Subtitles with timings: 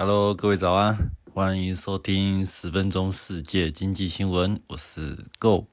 [0.00, 5.66] Hello，各位早安，欢迎收听十分钟世界经济新闻，我是 Go。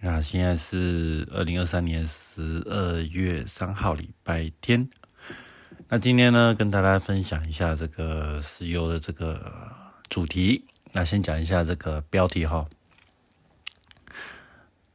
[0.00, 4.88] 那现在是二零二三年十二月三号，礼拜天。
[5.88, 9.76] 那今天呢，跟大家分享一下这个石油的这个
[10.08, 10.64] 主题。
[10.92, 12.66] 那先讲一下这个标题哈。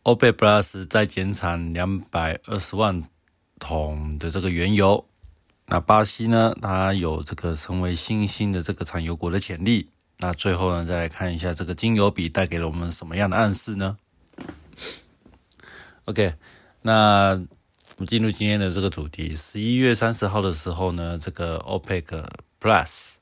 [0.02, 3.07] OPEC Plus 再减产两百二十万
[3.59, 5.07] 桶的这个原油。
[5.70, 6.55] 那巴西呢？
[6.61, 9.89] 它有这个成为新兴的这个产油国的潜力。
[10.19, 13.97] 那最后呢，再来看一下这个金油比带给了我们什么样的暗示呢
[16.06, 16.36] ？OK，
[16.83, 19.36] 那我们进入今天的这个主题。
[19.36, 22.25] 十一月三十号的时候呢，这个 OPEC
[22.61, 23.18] Plus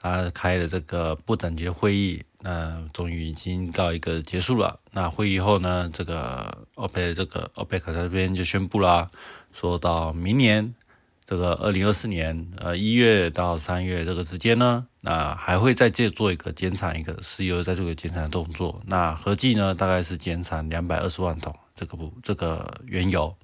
[0.00, 4.80] 它开了这个不等级会议，那终于已经到一个结束了。
[4.92, 9.08] 那会议后呢，这个 OPEC 这个 OPEC 这边就宣布啦，
[9.52, 10.74] 说到明年。
[11.32, 18.82] 这个二零二四年，呃一月到三月这个之间呢，那还会再借做一个减产，一个石油在做一个减产的动作。
[18.84, 23.34] 那合计呢，大概是减产两百二十万桶这个不这个原油。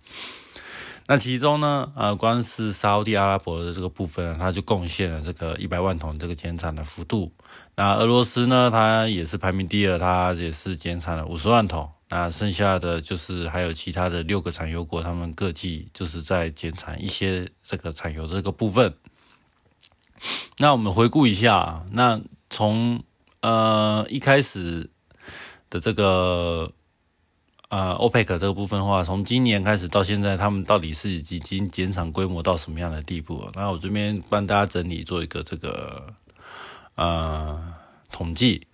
[1.07, 7.33] 那其中呢，呃，光是沙特阿拉伯的这个部分，它就贡献了这个一百万桶这个减产的幅度。
[7.75, 11.89] 那俄罗斯呢，它也是排名第二，它也是减产了五十万桶。
[12.11, 18.95] 那剩下的就是还有其他的六个产油国，他们各计就是在减产一些这个产油这个部分。
[20.57, 23.05] 那我们回顾一下，那从
[23.41, 24.91] 呃一开始
[25.71, 26.73] 的这个
[27.69, 33.51] 呃 OPEC 这个部分的话，从今年开始到现在，他们到底是已经减产规模到什么样的地步？
[33.55, 36.15] 那我这边帮大家整理做一个这个
[36.95, 37.75] 呃
[38.11, 38.67] 统计。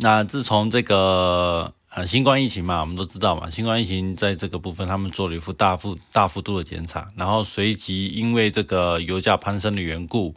[0.00, 10.34] 那自从这个啊，新冠疫情嘛，我们都知道嘛，新冠疫情在这个部分，他们做了一幅大幅大幅度的减产，然后随即因为这个油价攀升的缘故，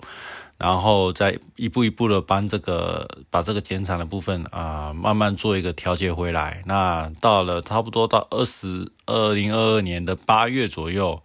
[0.58, 6.62] 然后再一步一步的帮这个把这个减产的部分啊，慢慢做一个调节回来。
[6.66, 11.24] 那到了差不多到二十二零二二年的八月左右，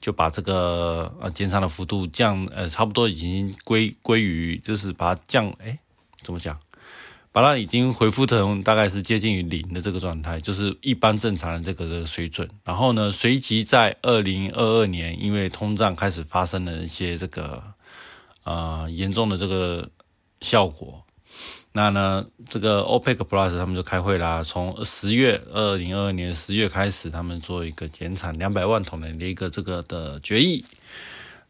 [0.00, 5.78] 就把这个呃减产的幅度降呃，差不多已经归归于就是把它降哎，
[6.20, 6.58] 怎么讲？
[7.38, 12.48] 好了已经恢复成大概是接近于零的这个状态，就是一般正常的这个的水准。
[12.64, 17.62] 然后呢，随即在二零二二年，因为通胀开始发生了一些这个
[18.42, 19.88] 呃严重的这个
[20.40, 21.04] 效果，
[21.74, 30.64] 那呢，这个 OPEC Plus 他们就开会啦，从十月二零二二年十月开始，他们做一个减产两百万桶的一个这个的决议。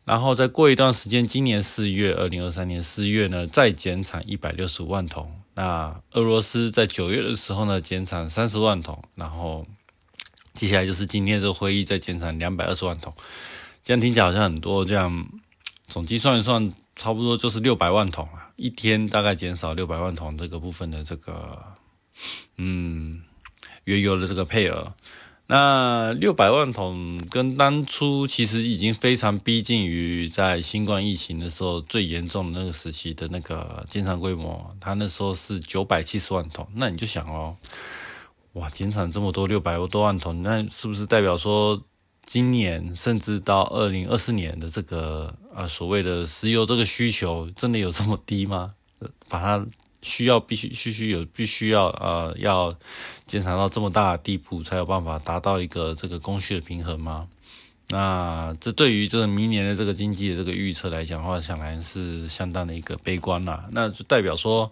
[0.05, 5.41] 然后再过一段时间，今年四月二零二三年四月呢，再减产一百六十五万桶。
[5.61, 9.67] 那俄罗斯在九月的时候呢，减产三十万桶，然后
[10.55, 13.13] 接下来就是今天这个会议再减产两百二十万桶，
[13.83, 15.27] 这样听起来好像很多，这样
[15.89, 21.61] 总计算一算，差不多就是六百万桶啊，一天大概减少六百万桶这个部分的这个，
[22.57, 23.21] 嗯，
[23.83, 24.95] 原油的这个配额。
[25.51, 36.69] 那六百万桶跟当初其实已经非常逼近于在新冠疫情的时候最严重的那个时期的那个减产规模，它那时候是九百七十万桶。
[36.75, 37.57] 那你就想哦，
[38.53, 41.83] 哇，减产这么多六百多万桶，那是不是代表说
[42.27, 48.75] 今年甚至到二零二四年的这个啊所谓的石油这个需求真的有这么低吗？
[49.31, 49.67] 把它。
[50.01, 52.73] 需要必须需须有必须要呃要
[53.29, 57.29] 减产到这么大的地步，才有办法达到一个这个供需的平衡吗？
[57.91, 63.67] 那这对于这个明年的这个经济的这个预测来讲的话，想来是相当的一个悲观啦。
[63.73, 64.71] 那就代表说，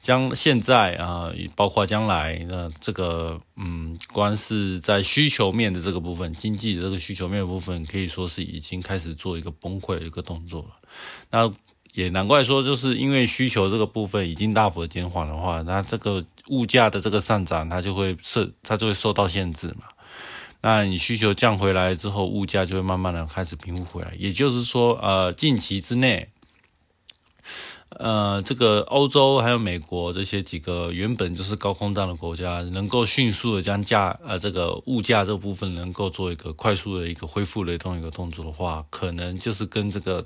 [0.00, 10.70] 将现在啊，包括将来，那这个嗯，光是在需求面的这个部分，经济的这个需求面的部分，可以说是已经开始做一个崩溃的一个动作了。
[11.30, 11.48] 那
[11.96, 19.84] 也难怪说，就是因为需求这个部分已经大幅的减缓的话，那这个物价的这个上涨，它就会受它就会受到限制嘛。
[20.60, 24.12] 那你需求降回来之后，物价就会慢慢的开始平复回来。
[24.18, 26.28] 也就是说，呃，近期之内，
[27.88, 40.22] 呃，这个欧洲还有美国这些几个原本就是高通胀的国家，能够迅速的将价呃这个物价这部分能够做一个快速的一个恢复的这么一个动作的话，可能就是跟这个。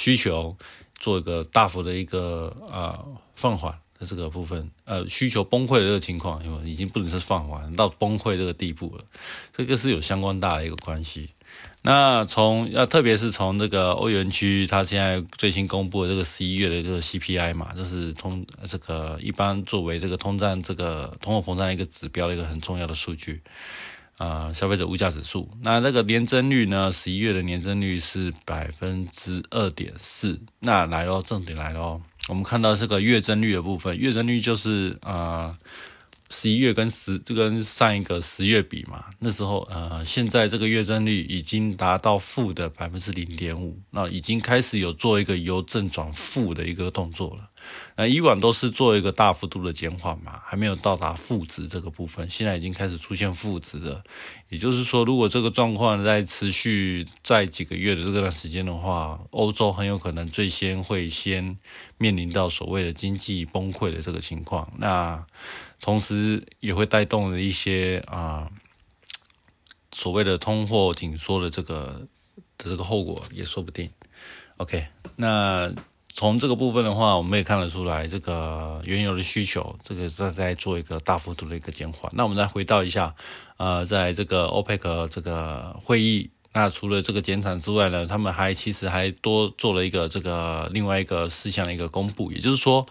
[0.00, 0.56] 需求
[0.98, 3.04] 做一个大幅的一个啊
[3.34, 9.04] 放缓的这个部分，呃，需求崩溃的这个情况，因为已经不能是放缓到崩溃这个地步了，
[9.54, 11.28] 这个是有相关大的一个关系。
[11.82, 23.42] 那从呃，特别是从这个欧元区，它现在最新公布的这个十一月的这个 CPI 嘛，就是通这个一般作为这个通胀这个通货膨胀一个指标的一个很重要的数据。
[24.20, 25.50] 呃消费者物价指数。
[25.62, 30.38] 那这个年增率呢，十一月的年增率是百分之二点四。
[30.60, 35.58] 那来喽，重点来喽，我们看到这个月增率的部分，月增率就是呃。
[36.32, 47.49] 十一月跟十这跟上一个十月比嘛，那时候呃，现在这个月增率已经达到负的百分之零点五，那已经开始有做一个由正转负的一个动作了。
[47.96, 54.02] 那以往都是做一个大幅度的减缓嘛，还没有到达负值这个部分，现在已经开始出现负值了。
[54.48, 61.56] 也就是说，如果这个状况在持续在几个月的这段时间的话，欧洲很有可能最先会先
[61.98, 64.72] 面临到所谓的经济崩溃的这个情况。
[64.78, 65.24] 那
[65.80, 68.50] 同时也会带动了一些啊，
[69.92, 72.06] 所谓的通货紧缩的这个
[72.58, 73.90] 的这个后果也说不定。
[74.56, 74.86] OK，
[75.16, 75.72] 那
[76.12, 82.10] 从这个部分的话，我们也看得出来，这个原油的需求这个在在做一个大幅度的一个减缓。
[82.14, 83.14] 那我们再回到一下，
[83.56, 92.86] 呃，在这个 OPEC 这个会议，那除了这个减产之外呢，他们还其实还多做了一个这个另外一个事项的一个公布，也就是说。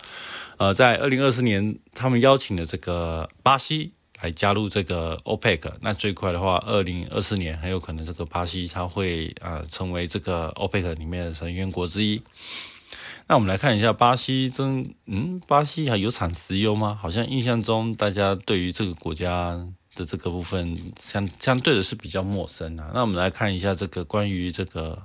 [0.57, 5.71] 呃，在二零二四年，他们邀请了这个巴西来加入这个 OPEC。
[5.80, 12.21] 那最快的话，二零二四年很有可能这个巴西它会呃成为这个 OPEC 里面的成员国之一。
[13.30, 16.98] 那我们来看一下巴西，真嗯，巴西还有产石油吗？
[17.00, 19.56] 好像印象中大家对于这个国家
[19.96, 22.90] 的这个部分相相对的是比较陌生啊。
[22.94, 25.04] 那我们来看一下这个关于这个。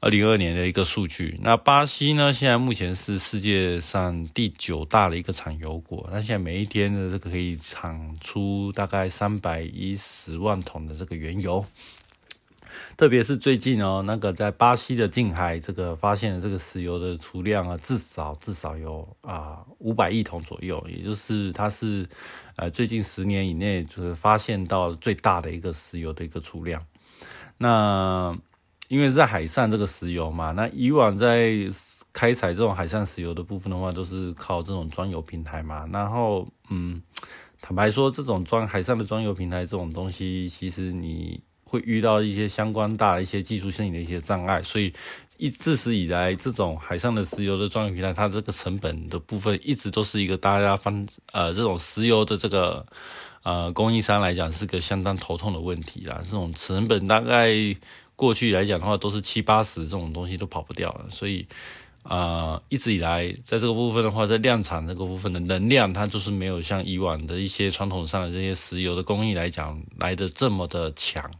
[0.00, 2.32] 二零二二年的一个数据，那巴西呢？
[2.32, 6.08] 现在目前是世界上第九大的一个产油国。
[6.12, 11.64] 那现在每一天的这个可以产出大概三百一十万桶的这个原油。
[12.96, 22.08] 特别是最近哦，那个在巴西的近海这个发现的这个石油的储量啊，至少至少有啊五百亿桶左右，也就是它是
[22.56, 26.82] 呃最近十年以内就是发现到最大的一个石油的一个储量。
[27.58, 28.36] 那
[28.88, 31.52] 因为是在海上这个石油嘛，那以往在
[32.12, 35.86] 开采这种海上石油的部分的话，都是靠这种装油平台嘛。
[35.92, 37.02] 然后，嗯，
[37.60, 44.62] 坦白说，这种装海上的装油平台这种东西，其实你会遇到一些相关大的一些技术性的一些障碍。
[44.62, 44.92] 所以，
[45.36, 52.86] 一自始以来，这种海上的石油的装油平台，它这个成本的部分，一直都是一个大家方呃这种石油的这个
[53.42, 56.18] 呃供应商来讲，是个相当头痛的问题啦。
[56.24, 57.54] 这种成本大概。
[58.18, 61.46] 过去来讲的话，都是七八十这种东西都跑不掉了，所以
[62.02, 71.30] 啊，一直以来在这个部分的话，在量产这个部分的能量，它就是没有像以往的一些传统上的这些石油的工艺来讲来的这么的强。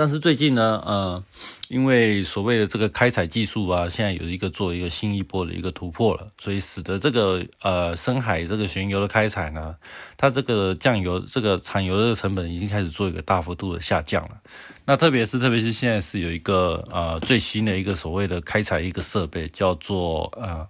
[0.00, 1.22] 但是最近呢，呃，
[1.68, 9.76] 因为所谓的这个开采技术啊，现在有一个做一个新一波的一个突破了，所以使得这个呃深海这个原油的开采呢，
[10.16, 14.40] 它这个酱油这个产油的成本已经开始做一个大幅度的下降了。
[14.86, 20.66] 那特别是特别是现在是有一个呃最新的一个所谓的开采一个设备，叫做呃，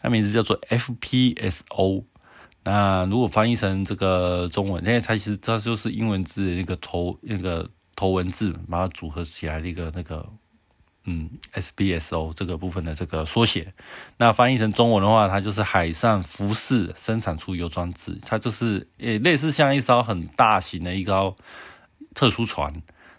[0.00, 2.02] 它名字叫做 FPSO。
[2.64, 7.70] 那如果翻译成这个中文，现在它其实它就是英文字那个头那个。
[8.00, 10.26] 头文字把它组合起来的一个那个，
[11.04, 13.74] 嗯，SBSO 这个部分的这个缩写，
[14.16, 21.36] 那翻译成中文的话，它就是海上浮式生产出油装置，它就是也类似像一艘很大型的一艘
[22.14, 22.72] 特殊船，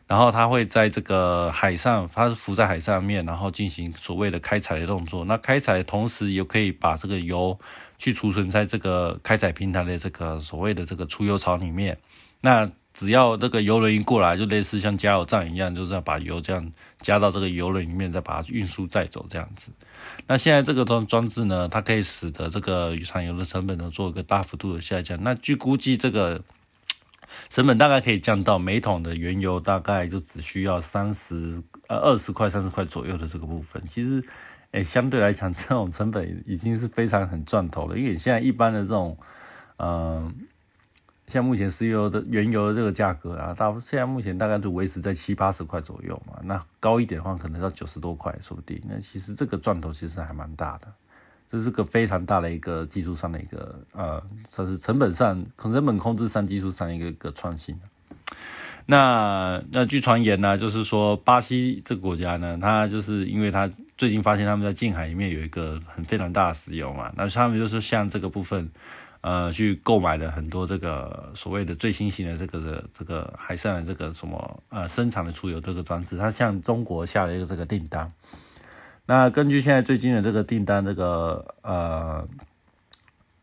[0.07, 5.23] 然后它会在这个海上，它是浮在海上面，然后进行所谓的开采的动作。
[5.25, 7.59] 那开采同时也可以把这个油
[7.99, 11.99] 去储存在这个开采平台的这个所谓的这个出油槽里面。
[12.41, 19.71] 那只要这个油轮一过来，就类似像加油站一样，就是要把油这样加到这个油轮里面，再把它运输载走这样子。
[20.27, 25.17] 那现在这个装装置呢，它可以使得这个产油的成本呢做一个大幅度的下降。
[25.23, 26.41] 那据估计，这个
[27.49, 33.81] 成本大概可以降到每桶的原油大概就只需要三十呃二十块三十块左右的这个部分。
[33.87, 34.21] 其实，
[34.71, 37.97] 诶，相对来讲，这种成本已经是非常很赚头了。
[37.97, 39.17] 因为现在一般的这种，
[39.77, 40.35] 嗯。
[41.31, 46.37] 像目前石油的原油的这个价格啊，大现在目前大概就维持在七八十块左右嘛。
[46.43, 48.81] 那高一点的话，可能要九十多块，说不定。
[48.85, 50.87] 那其实这个赚头其实还蛮大的，
[51.49, 57.79] 这是个非常大的一个技术上的一个呃，算是成本上、成本控制上、技术上一个一个创新。
[58.87, 68.69] 那那据传言呢，就是说巴西这个国家呢，它就是因为它最近发现他们在近海里面有一个很非常大的石油嘛，那他们就是像这个部分。
[69.21, 78.11] 呃，去购买了很多这个所谓的最新型的这个这个海上的这个什么呃生产的出油这个装置，它向中国下了一个这个订单。
[79.05, 82.27] 那根据现在最近的这个订单，这个呃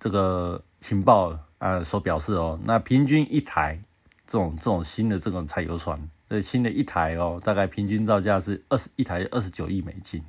[0.00, 3.80] 这个情报呃所表示哦，那平均一台
[4.26, 10.24] 这种这种新的这种柴油船，这新的一台哦，大概平均造价是二十一台二十九亿美金，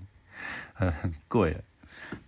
[0.73, 1.57] 很很贵。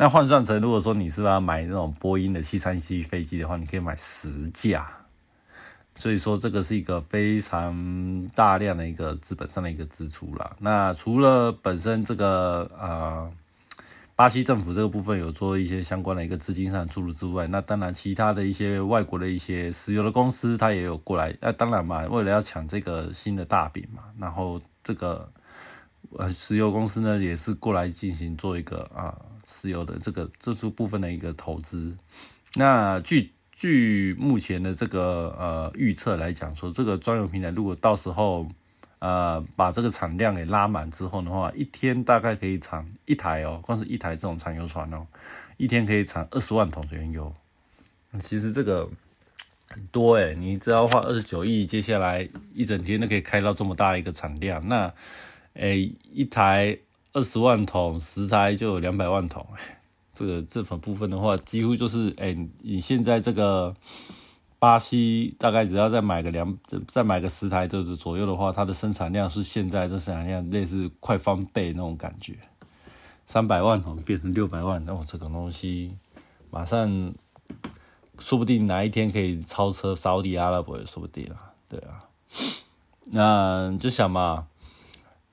[0.02, 4.90] 那换算成如果说你是要买那种波音的七三七飞机的话，你可以买十架。
[5.96, 10.56] 所以说这个是一个非常大量的一个资本上的一个支出了。
[10.58, 13.32] 那除了本身这个呃。
[14.14, 21.36] 巴西政府这个部分有做一些相关的一个资金上注入之外，那当然其他的一些外国的一些石油的公司，它也有过来。
[21.42, 25.28] 那当然嘛，为了要抢这个新的大饼嘛，然后这个
[26.12, 29.18] 呃石油公司呢也是过来进行做一个啊
[29.48, 31.96] 石油的这个这出部分的一个投资。
[32.56, 38.48] 那据据目前的这个呃预测来讲，说这个专用平台如果到时候。
[39.04, 45.08] 呃，把这个产量给拉满之后的话，一天大概可以产一台哦，光是一台这种产油船哦，
[45.58, 47.34] 一天可以产二十万桶原油。
[48.20, 48.88] 其实这个
[49.68, 54.68] 很多诶，你只要花二十九亿，接下来一整天都可以开到这么大一个产量。
[54.68, 54.94] 那
[55.54, 56.78] 诶，一台
[57.14, 59.46] 二十万桶，十台就有两百万桶。
[60.14, 63.76] 这个这份部分的话，几乎就是诶，你现在这个。
[64.62, 66.56] 巴西大概只要再买个两，
[66.88, 72.38] 再买个十台的左右的话，它的生产量是现在这生产量类似快翻倍那种感觉，
[73.26, 75.98] 三百万桶变成六百万，那我这个东西
[76.52, 77.12] 马上
[78.20, 82.06] 说不定哪一天可以超车沙地阿拉伯也说不定啊，对啊，
[83.12, 84.46] 那就想嘛，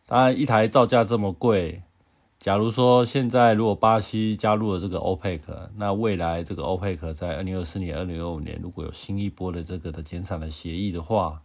[0.09, 1.83] 当然一台造价这么贵。
[2.38, 5.41] 假如说现在如果巴西加入了这个 OPEC，
[5.77, 11.43] 那未来这个 OPEC 在二零二四年、二零二五年如果有新一波的这个的减产的协议的话，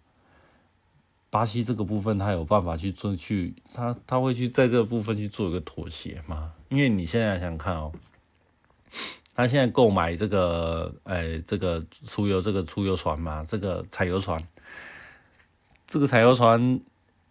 [1.29, 6.53] 巴西这个部分他有办法去做去，他他会去在这个部分去做一个妥协吗？
[6.69, 7.91] 因为你现在想想看哦，
[9.35, 14.41] 他现在购买这个，哎，这个出油这个出油船嘛，这个采油船，
[15.85, 16.79] 这个采油船。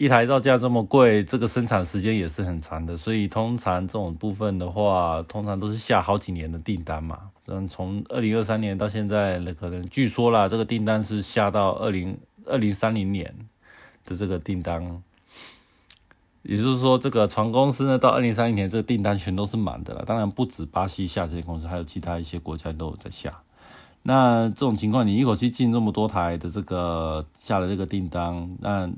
[0.03, 7.31] 一台造价这么贵，这个生产时间也是很长的，所以通常这种部分的话，通常都是下好几年的订单嘛。
[7.47, 13.33] 嗯，从二零二三年到现在，那可能据说啦，这个订单是下到二零二零三零年
[14.05, 15.01] 的这个订单，
[16.43, 20.05] 也就是说，这个船公司呢，到二零三零年这个订单全都是满的了。
[20.05, 23.33] 当然不止巴西下这些公司，还有其他一些国家都有在下。
[24.03, 28.91] 那这种情况，你一口气进这么多台的这个下了这个订单，那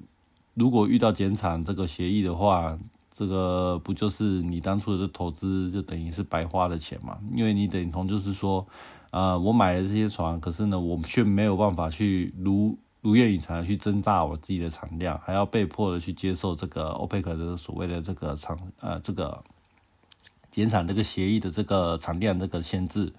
[0.55, 2.79] 如果遇到减产这个协议的话，
[3.11, 7.19] 这个不就是你当初的投资就等于是白花的钱嘛？
[7.33, 8.67] 因为你等同就是说，
[9.11, 19.45] 呃，我买了这些船，可是呢，我却没有办法去如如愿以偿的去增大我自己的产量，还要被迫的去接受这个欧佩克的所谓的这个产呃这个
[20.51, 23.13] 减产这个协议的这个产量这个限制。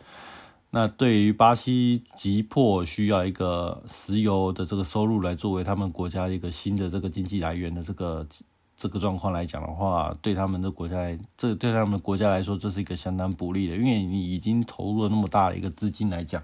[0.72, 8.28] 那对于巴西急迫需要一个石油的这个收入来作为他们国家一个新的这个经济来源的这个
[8.76, 10.98] 这个状况来讲的话，对他们的国家，
[11.38, 16.44] 这对他们国家来说，这是一个相当不利的，因为你已经投入了那么大的一个资金来讲，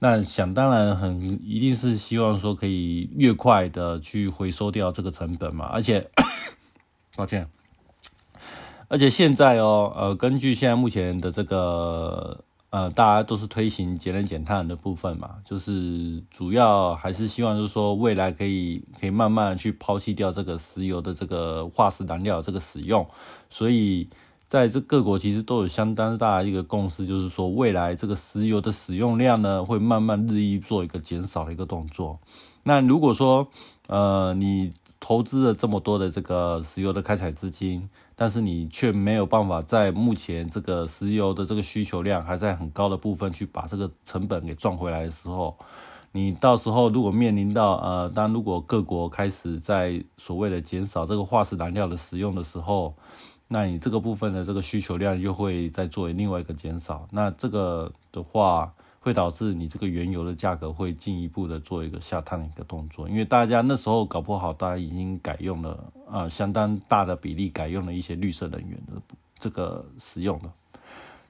[0.00, 6.10] 那想当然很一定是希望说可以越快的去回收掉这个成本嘛，而且，
[7.16, 7.48] 抱歉，
[8.88, 12.44] 而且现在哦，呃，根据现在目前的这个。
[12.70, 23.04] 呃，大家都是推行节能减碳的部分嘛，就是主要还是希望就是说未来可以可以慢慢去抛弃掉这个石油的这个化石燃料这个使用，
[23.48, 24.08] 所以
[24.46, 32.20] 在这各国其实都有相当大的一个共识，就是说未来这个石油的使用量呢会慢慢日益做一个减少的一个动作。
[32.62, 33.48] 那如果说
[33.88, 34.72] 呃你
[35.10, 45.58] 投资了这么多的这个石油的开采资金，但是你却没有办法在目前这个石油的这个需求量还在很高的部分去把这个成本给赚回来的时候，
[46.12, 52.94] 你到时候如果面临到呃，当如果各国开始在所谓的减少这个化石燃料的使用的时候，
[53.48, 58.72] 那你这个部分的这个需求量又会再作为另外一个减少，那这个的话。
[59.02, 69.00] 会导致你这个原油的价格会进一步的做一个下探的一个动作，因为大家那时候搞不好，大家已经改用了啊，相当大的比例改用了一些绿色能源的
[69.38, 70.52] 这个使用了。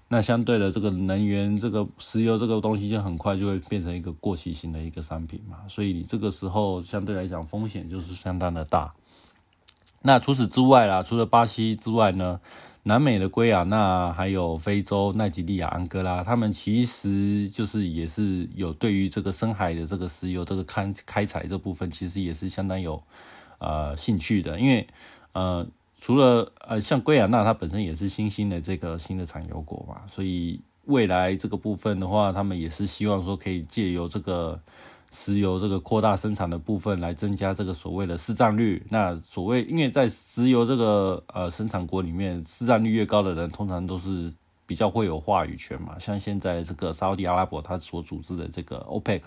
[0.09, 8.93] 那相对的，这个能源这个石油这个东西就很快就会变成一个过期型的一个商品嘛，所以你这个时候相对来讲风险就是相当的大。
[10.03, 12.41] 那除此之外啦，除了巴西之外呢？
[12.90, 23.00] 南美的圭亚那，还有非洲奈及利亚、安哥拉，他们其实就是也是有对于这个深海的这个石油这个开开采这部分，其实也是相当有
[23.59, 24.59] 呃兴趣的。
[24.59, 24.85] 因为
[25.35, 25.64] 呃，
[26.00, 34.61] 除了呃像圭亚那，它本身也是新兴的这个新的产油国嘛，所以未来这个部分的话，他们也是希望说可以借由这个
[35.11, 38.81] 石油这个扩大生产的部分来增加这个所谓的市占率。
[38.90, 44.33] 那所谓因为在石油这个呃生产国里面，市占率越高的人，通常都是
[44.67, 45.99] 比较会有话语权嘛。
[45.99, 49.23] 像现在这个沙特阿拉伯，它所组织的这个 OPEC，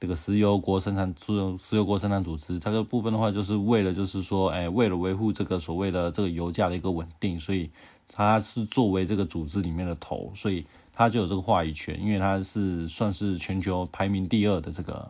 [0.00, 7.68] 这个石油国生产组石油国生产组织，这个部分的话，就是为了就是说，哎，为了维护这个所谓的这个油价的一个稳定，所以
[8.10, 10.64] 它是作为这个组织里面的头，所以。
[10.98, 15.08] 它就有这个话语权，因为它是算是全球排名第二的这个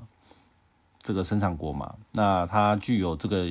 [1.00, 3.50] 这个生产国嘛，那它具有这个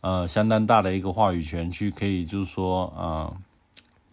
[0.00, 3.32] 呃相当大的一个话语权，去可以就是说呃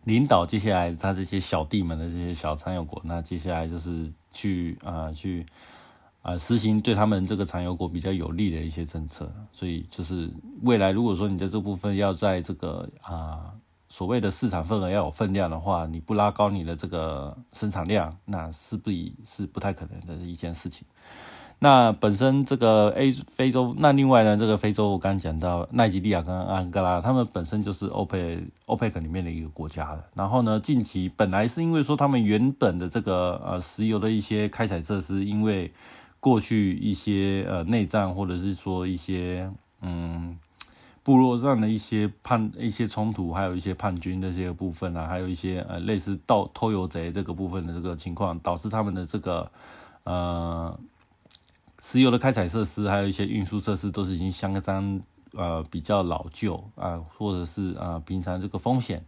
[0.04, 5.44] 领导接下来他这些小弟们的这些小产油国，那接下来就是去啊去
[6.22, 10.30] 啊实行对他们这个产油国比较有利的一些政策，所以就是
[10.62, 13.52] 未来如果说你在这部分要在这个啊。
[13.92, 18.90] 所谓的市场份额要有分量的话，你不拉高你的这个生产量，那是不
[19.26, 20.88] 是不太可能的一件事情。
[21.60, 30.06] 那本身这个 A 非洲，那另外呢，这个非洲我刚刚讲到奈及利亚跟安哥拉，他们本身就是 OPEC OPEC 里面的一个国家的。
[30.16, 35.70] 然后呢，近期本来是因为说他们原本的这个呃石油的一些开采设施，因为
[36.22, 40.38] 过去一些呃内战或者是说一些嗯。
[41.04, 49.52] 部落上的一些叛、一些冲突，还有一些叛军这些部分啊，还有一些呃类似盗偷油贼这个部分的这个情况，导致他们的这个
[50.04, 50.80] 呃
[51.82, 55.02] 石油的开采设施，还有一些运输设施都是已经相当
[55.34, 59.04] 呃比较老旧啊，或者是啊平常这个风险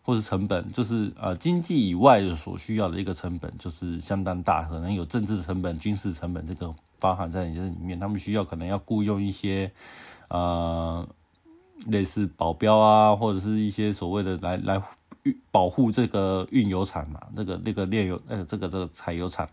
[0.00, 9.70] 或者成本，就是呃经济以外的所需要的一个成本，就是相当大，可能有政治成本、军事成本这个包含在你这里面，他们需要可能要雇佣一些
[10.28, 11.06] 呃。
[11.88, 14.82] 类似保镖啊，或者是一些所谓的来来
[15.50, 19.48] 保护这个运油厂嘛，那个那个炼油呃这个这个采油厂，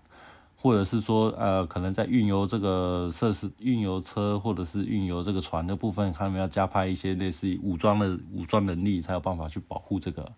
[0.58, 10.32] 或者是说呃可能在运油这个设施、运油车或者是运油这个船的部分，他们要加派一些类似于武装的武装能力，才有办法去保护这个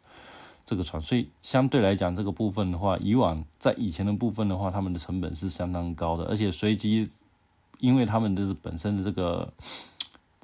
[0.66, 1.02] 这个船。
[1.02, 7.10] 所以相对来讲，这个部分的话，以往在以前的部分的话，他们的成本是相当高的，而且随机，
[7.80, 9.52] 因为他们的是本身的这个。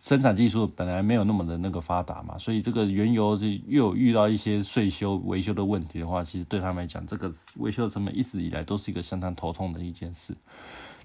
[0.01, 10.33] 生产技术本来没有那么的那个发达嘛，所以这个原油就又有遇到一些税修维修的问题的话，其实对他们来讲，这个维修的成本一直以来都是一个相当头痛的一件事。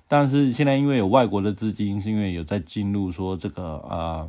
[0.06, 4.28] 但是现在因为有外国的资金，是因为有在进入说这个啊，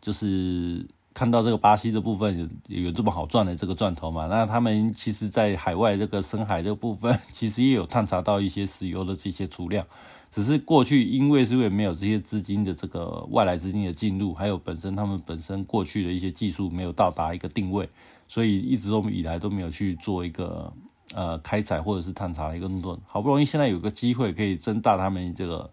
[0.00, 9.86] 就是看到这个巴西这部分有有这么好赚的这个钻头嘛，那他们其实在海外这个深海这部分， 其实也有探查到一些石油的这些储量。
[10.30, 17.88] 只是过去因为是因为没有这些资金的这个外来资金的进入，还有本身他们本身过去的一些技术没有到达一个定位，
[18.28, 20.70] 所以一直都以来都没有去做一个
[21.14, 23.00] 呃开采或者是探查的一个动作。
[23.06, 25.70] 好不容易现在有个机会可以增大他们这个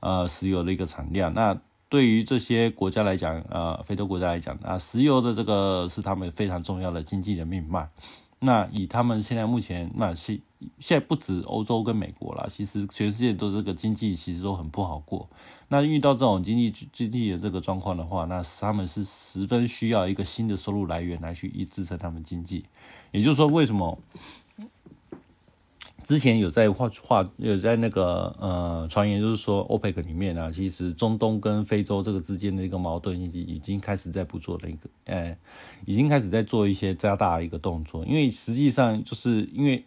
[0.00, 1.54] 呃石油的一个产量，那
[1.88, 7.88] 对于这些国家来讲，呃非洲国家来讲啊，石油的这个是他们非常重要的经济的命脉。
[8.40, 10.38] 那以他们现在目前，那现
[10.78, 15.28] 现在不止欧洲跟美国啦，其实全世界都这个经济其实都很不好过。
[15.68, 22.64] 那遇到这种经济经济的这个状况的话，那他们是十分需要一个新的收入来源来去一支撑他们经济。
[23.10, 23.98] 也就是说，为什么？
[26.08, 35.36] 之前有在话话有在那个呃传言，就是说欧佩克里面啊，其实中东跟非洲这个之间的一个矛盾已经已经开始在不做的一个，呃，
[35.84, 38.06] 已经开始在做一些加大的一个动作。
[38.06, 39.84] 因为实际上就是因为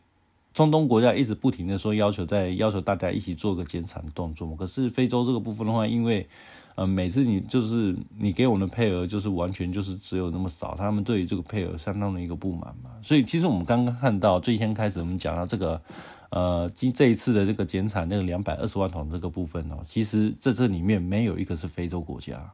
[0.53, 6.27] 中东国家一直不停的说要求在要求大家一起做个减产的动作嘛，可是非洲这个部分的话，因为
[6.75, 12.89] 呃，每次你就是你给我们的配额就是完全就是只有那么少，他们对于这个配额相当的一个不满嘛。
[13.03, 15.81] 所以其实我们刚刚看到最先开始我们讲到这个，
[16.29, 22.51] 呃，今这一次的这个减产那个两百二十万桶这个部分哦，其实在这里面没有一个是非洲国家，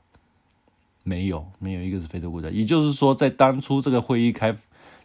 [1.03, 2.49] 没有没有一个是非洲国家。
[2.49, 4.51] 也就是说，在当初这个会议开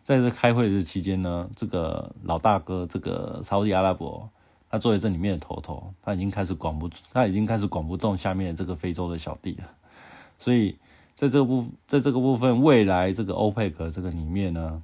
[0.02, 4.30] 在这开会的期间呢，这个老大哥这个沙特阿拉伯。
[4.72, 9.68] 他作为这里面的头头，他已经开始管不，他已经开始管不动下面这个非洲的小弟了。
[10.38, 10.74] 所以，
[11.14, 14.82] 在这个部，在这个部分，未来这个欧佩克这个里面呢，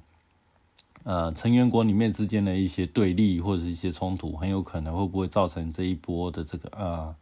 [1.05, 7.15] 呃，成员国里面之间的一些对立或者是一些冲突，很有可能会不会造成这一波的这个啊，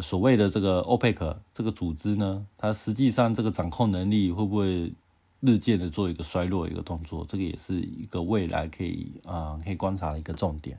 [0.00, 4.92] 所谓的这个欧佩克这个组织呢，它实际上这个掌控能力会不会
[5.40, 7.24] 日渐的做一个衰落一个动作？
[7.28, 10.78] 这个也是一个未来可以啊，可以观察的一个重点。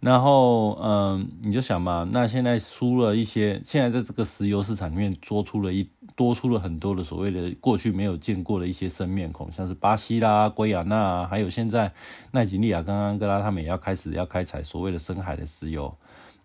[0.00, 11.90] 然后，嗯，你就想嘛，那现在出了一些，现在在这个石油市场里面多出了一多出了很多的所谓的过去没有见过的一些生面孔，像是巴西啦、圭亚那，还有现在
[12.32, 15.96] 奈及利亚、跟安哥拉他们也要开始要开采所谓的深海的石油。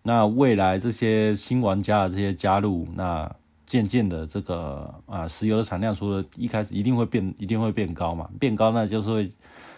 [0.04, 3.30] 那未来这些新玩家的这些加入，那
[3.74, 9.28] 渐渐的这个啊，石油的产量除了一开始一定会变，一定会变高嘛，变高那就是会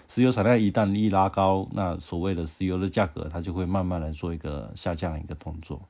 [0.06, 5.80] 石油产量一旦一拉高，那所谓的石油的价格它就会慢慢来做一个下降一个动作。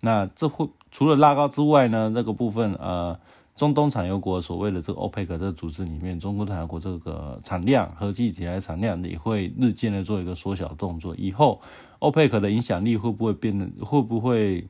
[0.00, 3.18] 那这会除了拉高之外呢，那个部分呃。
[3.56, 11.14] 中东产油国所谓的这个 OPEC 这个组织里面，中国产油国这个产量合计起来产量也会日渐的做一个缩小动作。
[11.16, 11.58] 以后
[12.00, 14.68] OPEC 的影响力会不会变得会不会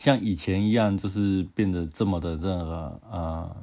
[0.00, 3.56] 像以前一样，就是变得这么的这个呃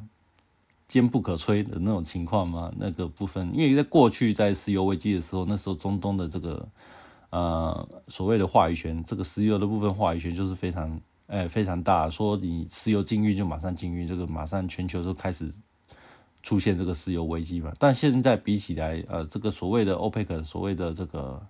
[0.88, 2.72] 坚不可摧的那种情况吗？
[2.78, 6.66] 那个部分，因为在过去在石油危机的时候，那时候中东的这个
[7.32, 10.98] 呃所谓的话语权，这个石油的部分话语权就是非常。
[11.30, 15.52] 哎，非常大，说你石油禁运就马上禁运，这个马上全球都开始
[16.42, 17.74] 出现这个石油危机嘛。
[17.78, 21.46] 但现在比起来，呃，这个所谓的 OPEC 所谓的这个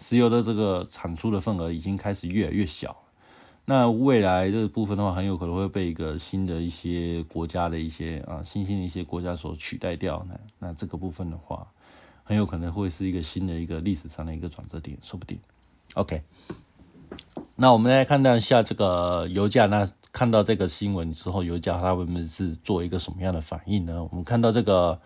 [0.00, 2.94] 石油的这个产出的份额已经开始越来越小。
[3.64, 10.34] 那未来这部分的话，很有可能会被一个新的一些国家的一些啊新兴的一些国家所取代掉呢。
[10.58, 11.66] 那这个部分的话，
[12.24, 15.38] 很有可能会是一个新的一个历史上的一个转折点，说不定。
[15.94, 16.22] OK。
[17.56, 24.02] 那我们来看到一下这个油价，那看到这个新闻之后，油价它们是做一个什么样的反应呢？
[24.10, 24.98] 我们看到这个，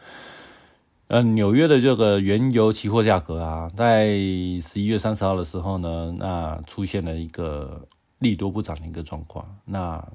[1.09, 4.15] 呃，纽约的这个原油期货价格啊，在
[4.61, 7.87] 十一月三十号的时候呢，那出现了一个
[8.19, 9.59] 利多不涨的一个状况。
[9.65, 10.07] 那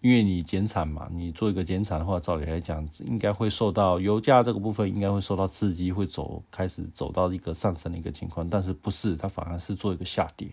[0.00, 10.48] 因为你减产嘛，你做一个减产的话，照理来讲，应该会受到油价这个部分应该会受到刺激，会走开始走到一个上升的一个情况，但是不是，它反而是做一个下跌。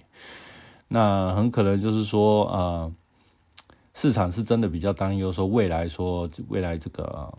[0.88, 2.94] 那很可能就是说，呃，
[3.94, 7.38] 市场是真的比较担忧，说未来说未来这个，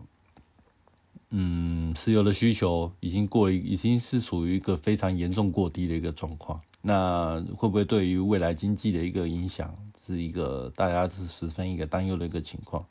[1.30, 6.60] 嗯，石油的需求已经过，已经是属于一个非常严重过低的一个状况。
[6.82, 12.84] 那会不会对于未来经济的一个影响，是一个大家是十分一个担忧的一个情况？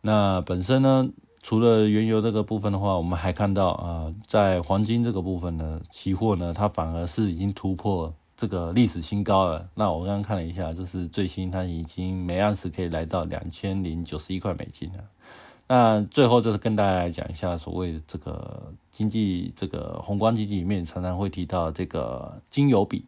[0.00, 1.08] 那本身呢，
[1.42, 8.12] 除了原油这个部分的话，我们还看到啊，在黄金这个部分呢，期货呢，它反而是已经突破。
[8.36, 9.68] 这个历史新高了。
[9.76, 15.04] 那我刚刚看了一下，就是最新，它已经每盎司可以来到两千零九十一块美金了。
[15.66, 23.04] 那最后就是跟大家来讲一下，所谓这个经济，这个宏观经济里面常常会提到这个金油比。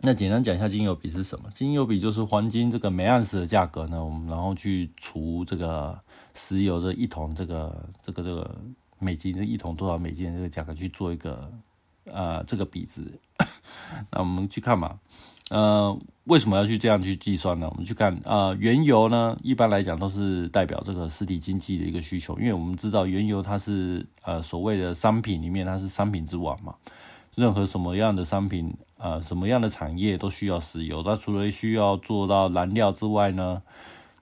[0.00, 1.50] 那简单讲一下金油比是什么？
[1.52, 5.98] 金油比就是黄金这个每盎司的价格呢，我们然后去除这个
[6.34, 8.56] 石油这一桶这个这个这个
[8.98, 11.52] 美金这一桶多少美金的这个价格去做一个。
[12.12, 13.02] 呃，这个比值，
[14.12, 15.00] 那我们去看嘛，
[15.50, 17.68] 呃，为什么要去这样去计算呢？
[17.70, 26.74] 我们去看，呃，原油呢，一般来讲都是代表这个实体经济的一个需求，因为我们知道原油它是呃所谓的商品里面它是商品之王嘛，
[27.36, 33.62] 任何什么样的商品，呃，什么样的产业都需要石油，它除了需要做到燃料之外呢，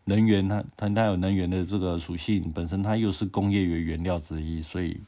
[0.04, 5.00] 能源它它它有能源的这个属性，本身它又是工业原原料之一，所以。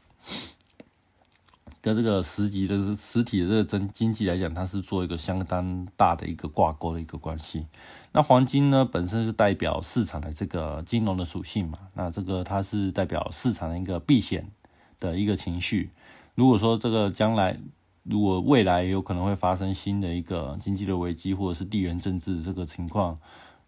[1.87, 7.64] 跟这个实际的实体的这个经济来讲，它是做一个相当大的一个挂钩的一个关系。
[8.11, 14.51] 那黄金呢，本身是代表市场的这个金融的属性嘛，那这个它是代表市场的一个避险
[14.99, 15.92] 的一个情绪。
[16.35, 17.57] 如果说这个将来，
[18.03, 23.16] 如果未来有可能会发生新的一个经济的危机，或者是地缘政治这个情况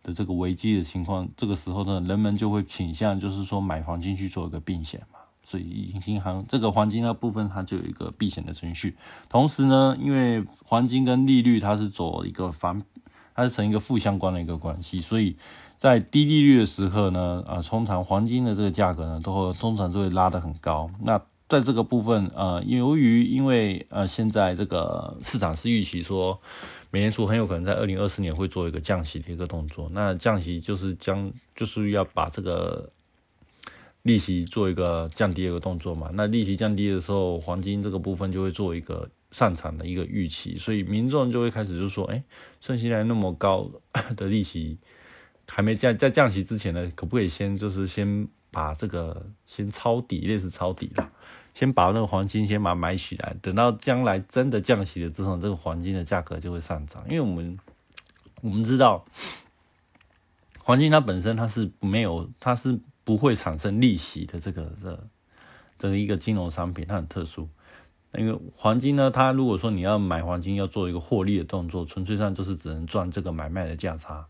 [0.02, 5.17] 的这个危机的情况，这个时候呢，人们就会倾向就是说买黄金去做一个避险嘛。
[5.48, 8.94] 所以银行这个黄金的部分，它就有一个避险的程序。
[9.30, 12.82] 同时呢，因为黄金跟利率它是走一个反，
[13.34, 15.34] 它是成一个负相关的一个关系，所以
[15.78, 20.90] 在低利率的时刻呢，啊，通常黄金的这个价格呢，都会通常都会拉得很高。
[21.02, 26.38] 那在这个部分，呃，由于因为呃，现在这个市场是预期说，
[26.90, 29.88] 美联储很有可能在二零二四年会做一个降息的一个动作。
[29.94, 32.90] 那降息就是将就是要把这个。
[34.08, 42.24] 利息做一个降低的一个动作嘛，那利息降低的时候，黄金这个部分就会做一个上涨的一个预期，所以民众就会开始就说，哎，
[42.58, 43.70] 趁现在那么高
[44.16, 44.78] 的利息
[45.46, 51.12] 还没降，在降息之前呢，可不可以先就是先把这个先抄底，类似抄底了，
[51.52, 57.58] 先把那个黄金先把它买起来，等到将来真的降息了之后，这个黄金的价格就会上涨，因为我们
[58.40, 59.04] 我们知道
[60.62, 62.80] 黄金它本身它是没有，它是。
[63.08, 65.08] 不会产生利息的这个的
[65.78, 67.48] 这个一个金融商品，它很特殊。
[68.12, 74.26] 因为黄金呢，它如果说你要买黄金，要做一个获利的动作，纯粹上就是只能赚这个买卖的价差。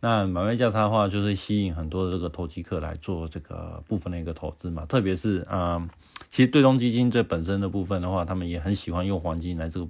[0.00, 4.84] 那买卖价差的话，就是吸引很多的这个投机客来做这个部分的一个投资嘛。
[4.84, 5.88] 特别是啊，
[6.28, 9.88] 其实对冲基金这本身的部分的话，他们也很喜欢用黄金来这个。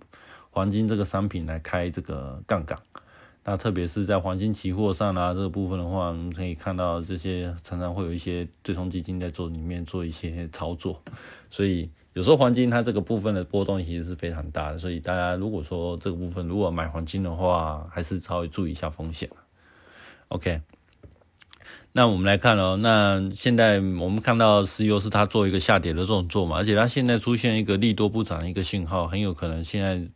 [0.51, 2.79] 黄金这个商品来开这个杠杆。
[3.51, 11.03] 那特别是在黄金期货上啊这个部分的话，我们可以看到这些常常会有一些对冲基金在做里面做一些操作，
[11.49, 19.27] 所以有时候黄金它这个部分的波动其实是非常大的，所以大家如果说这个部分如果买黄金的话，还是稍微注意一下风险。
[20.29, 20.61] OK，
[21.93, 30.07] 那我们来看哦，那现在我们看到石油是它做一个下跌的动作嘛，而且它现在出现一个利多不涨的一个信号，很有可能现在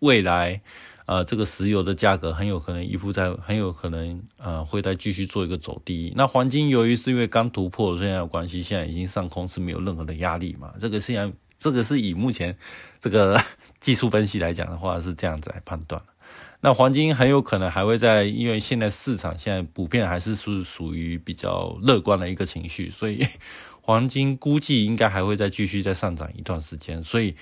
[0.00, 0.60] 未来。
[1.04, 6.12] 呃，这个石油的价格很有可能依附在，很有可能呃会再继续做一个走低。
[6.16, 10.72] 那黄金由于是因为刚突破，现在有关系，现在已经上空是没有任何的压力嘛。
[10.78, 12.56] 这个现在这个是以目前
[13.00, 13.40] 这个
[13.80, 16.00] 技术分析来讲的话是这样子来判断。
[16.60, 23.26] 那黄金很有可能还会在，因为现在市场现在普遍还是是属于比较乐观的一个情绪，所以
[23.80, 27.34] 黄金估计应该还会再继续再上涨一段时间，所以。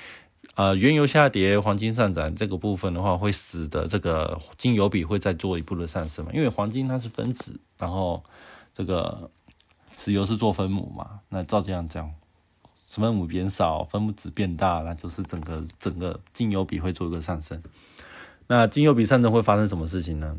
[0.57, 6.33] 呃，原油下跌，黄金上涨，这个部分的话，会使得这个金油比会再做一步的上升嘛？
[6.35, 8.23] 因为黄金它是分子，然后
[8.75, 9.31] 这个
[9.97, 11.21] 石油是做分母嘛？
[11.31, 12.13] 那照这样讲，
[12.85, 17.63] 分母变少，分母值变大，那就是整个整个金油比会做一个上升。
[18.49, 20.37] 那金油比上升会发生什么事情呢？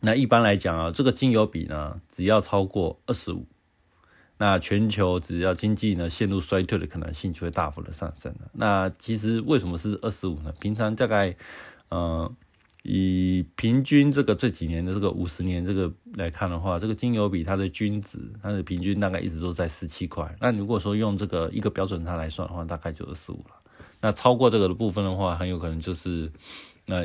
[0.00, 3.46] 那一般来讲啊，这个金油比呢，只要超过二十五。
[4.38, 8.48] 那全球只要经济呢陷入衰退的可能性就会大幅的上升了。
[8.52, 10.52] 那其实为什么是二十五呢？
[10.60, 11.36] 平常大概，
[11.88, 12.32] 呃，
[12.84, 20.34] 以平均这个这几年的这个五十年这个来看的话，这个金油比它的均值，它的平均大概一直都在十七块。
[20.40, 23.56] 那如果说用这个一个标准差来算的话，大概就二十五了。
[24.00, 26.30] 那超过这个的部分的话，很有可能就是
[26.86, 27.04] 那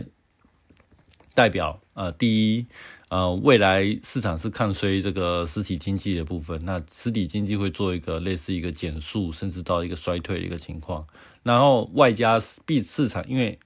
[1.34, 2.65] 代表呃第一。
[3.10, 11.06] 呃，未来市场是看衰这个实体经济的部分，那实体经济会做一个类似一个减速，甚至到一个衰退的一个情况。
[11.43, 13.60] 然后外加币市场，因为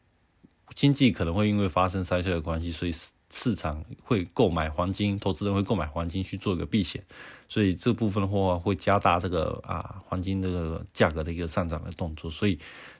[0.75, 2.91] 经济可能会因为发生衰退的关系，所以
[3.31, 7.01] 市场会购买黄金，投资人会购买黄金去做一个避险，
[7.47, 12.59] 所以这部分的话会加大这个啊黄金这个价格的一个上涨的动作，所以。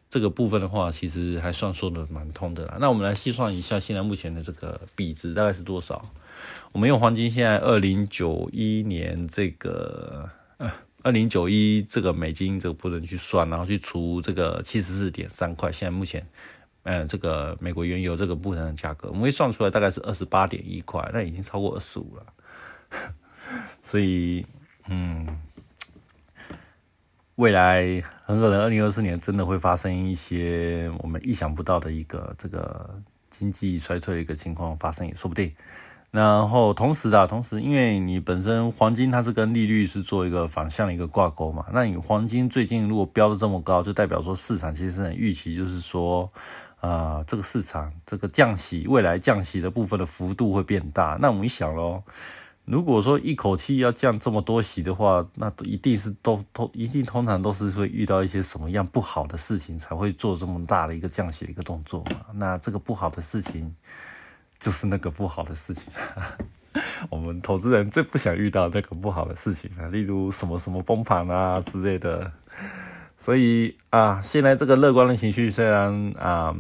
[0.10, 2.78] 这个部分的话，其实还算说的蛮通的啦。
[2.80, 6.02] 那我们来细算一下，现在目前的这个比值大概是多少？
[6.72, 10.72] 我们用黄金，现在二零九一年这个呃
[11.04, 16.26] 二零九一这个美金这个部分去算，然后去除这个七十四点三块，现在目前
[16.84, 22.26] 嗯这个美国原油这个部分的价格，我们会算出来大概是二十八点一块，那已经超过二十五了。
[23.84, 24.46] 所以
[24.88, 25.42] 嗯。
[27.38, 35.52] 未来很可能二零二四年真的会发生一些我们意想不到的一个这个经济衰退的一个情况发生也说不定。
[36.10, 46.28] 然后同时啊，同时因为你本身黄金它是跟利率是做一个反向的一个挂钩嘛，那你黄金最近如果标的这么高，就代表说市场其实很预期，就是说
[46.80, 51.20] 啊这个市场这个降息未来降息的部分的幅度会变大。
[51.22, 52.02] 那我们一想喽。
[52.68, 62.26] 如果说一口气要降这么多息的话，那一定是都都一定通常都是会遇到一些什么样不好的事情才会做这么大的一个降息的一个动作嘛？
[62.34, 63.74] 那这个不好的事情
[64.60, 65.86] 就是那个不好的事情，
[67.10, 72.30] 我们投资人最不想遇到那个不好的事情啊，例如什么什么崩盘啊之类的。
[73.16, 76.54] 所以啊，现在这个乐观的情绪虽然啊。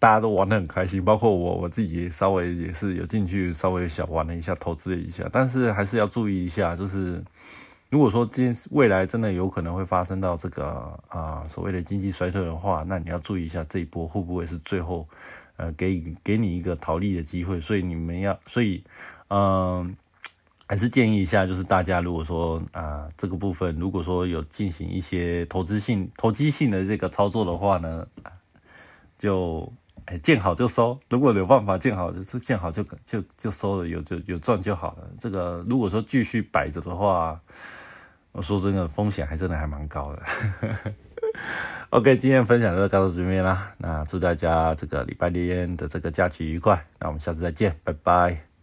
[0.00, 7.24] 大家都玩得很开心，包括我我自己稍微也是有进去稍微小玩了一下，投资了一下，但是还是要注意一下，就是
[7.88, 15.08] 如果说今未来真的有可能会发生到这个啊所谓的经济衰退的话，那你要注意一下这一波会不会是最后
[15.56, 18.84] 呃给给你一个逃利的机会，所以你们要所以
[19.28, 19.96] 嗯
[20.66, 28.06] 还是建议一下，就是大家如果说啊这个部分如果说有进行一些投资性投机性的这个操作的话呢，
[29.16, 29.72] 就。
[30.06, 30.98] 哎，见好就收。
[31.08, 35.08] 如果有办法见好，就是见好就就就收了，有就有赚就好了。
[35.18, 37.40] 这个如果说继续摆着的话，
[38.32, 40.92] 我说真的，风险还真的还蛮高的。
[41.90, 43.72] OK，今天分享就到这边啦。
[43.78, 46.84] 那祝大家这个礼拜天的这个假期愉快。
[46.98, 48.53] 那我们下次再见，拜拜。